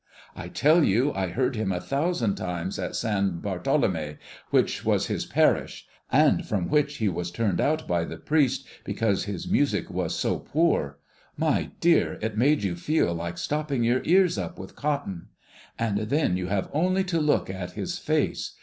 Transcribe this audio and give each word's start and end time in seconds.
I 0.35 0.47
tell 0.47 0.83
you, 0.83 1.13
I 1.13 1.27
heard 1.27 1.55
him 1.55 1.71
a 1.71 1.79
thousand 1.79 2.33
times 2.33 2.79
at 2.79 2.95
San 2.95 3.39
Bartolomé, 3.39 4.17
which 4.49 4.83
was 4.83 5.05
his 5.05 5.27
parish, 5.27 5.85
and 6.11 6.43
from 6.43 6.69
which 6.69 6.97
he 6.97 7.07
was 7.07 7.29
turned 7.29 7.61
out 7.61 7.87
by 7.87 8.03
the 8.05 8.17
priest 8.17 8.65
because 8.83 9.25
his 9.25 9.47
music 9.47 9.91
was 9.91 10.15
so 10.15 10.39
poor; 10.39 10.97
my 11.37 11.69
dear, 11.79 12.17
it 12.19 12.35
made 12.35 12.63
you 12.63 12.75
feel 12.75 13.13
like 13.13 13.37
stopping 13.37 13.83
your 13.83 14.01
ears 14.03 14.39
up 14.39 14.57
with 14.57 14.75
cotton. 14.75 15.27
And 15.77 15.99
then 15.99 16.35
you 16.35 16.47
have 16.47 16.71
only 16.73 17.03
to 17.03 17.19
look 17.19 17.47
at 17.51 17.73
his 17.73 17.99
face. 17.99 18.55